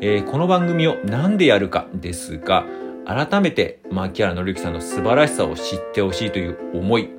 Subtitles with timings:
[0.00, 2.64] えーこの番組をなんでやるかですが、
[3.04, 7.10] 改めて牧原紀之さんの素晴らしさを知ってほしいという思い、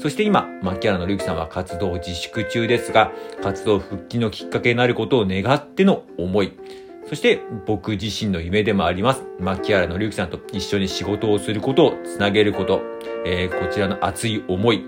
[0.00, 6.52] そして今、牧原紀之さんは活動自粛中ですが、活動復帰のきっかけになることを願っての思い、
[7.08, 12.82] そして僕自身の夢でもあります、牧原紀之さんと一緒に仕事をすることをつなげること、
[13.24, 14.84] えーこちらの熱い思い、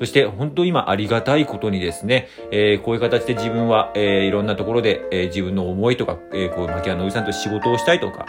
[0.00, 8.24] そして本当今ありがたいことにですね、えーこういう形で自分は、えーいろんなところで、えー自分の思いとか、えーこう、牧原のりさんと仕事をしたいとか、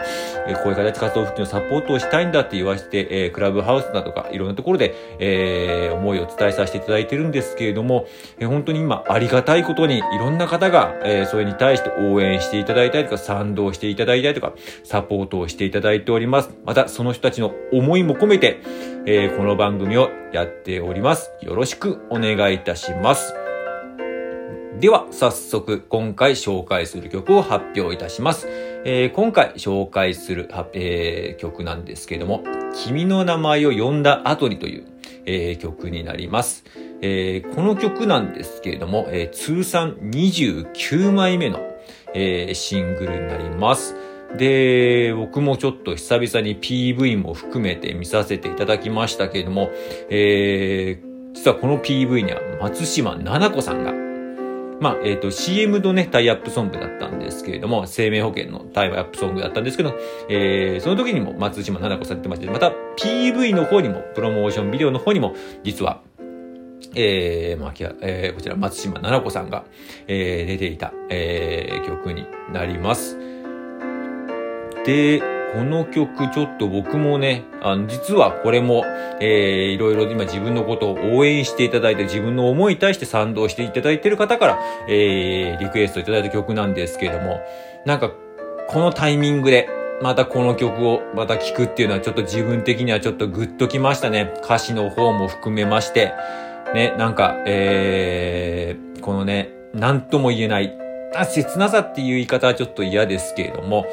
[0.46, 8.06] えーこういう形で活動復帰のサポートをしたいんだって言わせて、えークラブハウスだとか、いろんなところで、えー思いを伝えさせていただいてるんですけれども、
[8.38, 14.52] えー本当に今ありがたいことにいろんな方が、えーそれに対して応援していただいたりとか、賛同していただいたりとか、
[14.84, 16.50] サポートをしていただいております。
[16.66, 18.60] また、その人たちの思いも込めて、
[19.04, 21.32] えーこの番組をやっております。
[21.40, 23.34] よろしくお願いいたします。
[24.78, 28.46] では、早速、今回紹介する曲を発表いたします。
[28.84, 32.44] えー今回紹介する、えー曲なんですけども、
[32.84, 34.84] 君の名前を呼んだ後にという、
[35.26, 36.64] えー曲になります。
[37.00, 41.58] えーこの曲なんですけれども、えー通算29枚目の、
[42.14, 43.96] えーシングルになります。
[44.36, 49.70] で、僕もちょっと久々に PV も含めて見させていただきましたけれども、
[50.10, 53.92] えー実はこの PV には松島奈々子さんが、
[54.80, 59.94] まあ、えっ、と、CM のね、タイアップソングだったんですけれども、生命保険のタイアップソングだったんですけど、
[60.28, 66.02] えーその時にも松島奈々子さんってまして、また PV の方にも、プロモーションビデオの方にも、実は、
[66.94, 69.64] えー、まあ、えーこちら松島奈々子さんが、
[70.06, 73.31] えー出ていた、えー曲になります。
[74.84, 75.20] で、
[75.52, 78.84] この曲ちょっと僕もね、あの、実はこれも、
[79.20, 87.40] えー、いろいろ今自分のことを応援していただいて、自分の思いに対して賛同していただいている方から、えー、リクエストいただいた曲なんですけれども、
[87.84, 88.12] なんか、
[88.68, 89.68] このタイミングで、
[90.00, 94.32] またこの曲をまた聴くっていうのはちょっと自分的にはちょっとグッときましたね。
[94.42, 96.12] 歌詞の方も含めまして、
[96.74, 100.76] ね、なんか、えー、このね、なんとも言えない、
[101.28, 103.86] 切なさっていう言い方はちょっと嫌ですけれども、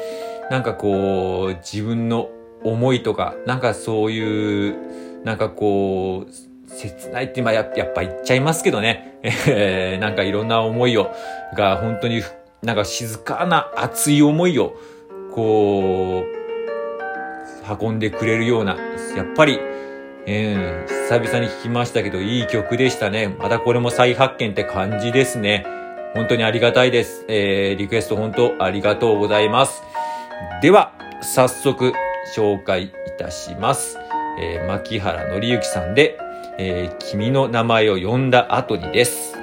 [0.50, 2.28] なんかこう、自分の
[2.64, 4.76] 思いとか、なんかそういう、
[5.24, 9.18] なんかこう、切ないって今ややっぱ言っちゃいますけどね。
[9.22, 11.10] えーなんかいろんな思いを、
[11.56, 12.22] が本当に、
[12.62, 14.74] なんか静かな熱い思いを、
[15.32, 18.76] こう、運んでくれるような、
[19.16, 19.58] やっぱり、
[20.26, 23.34] えー久々に聞きましたけど、いい曲でしたね。
[23.38, 25.66] またこれも再発見って感じですね。
[26.14, 27.24] 本当にありがたいです。
[27.26, 29.82] えーリクエスト本当ありがとうございます。
[30.60, 31.94] では、早速
[32.36, 33.96] 紹介いたします。
[34.38, 36.18] えー牧原紀之さんで、
[36.58, 39.38] えー君の名前を呼んだ後にです。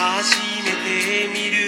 [0.00, 1.59] 初めて見る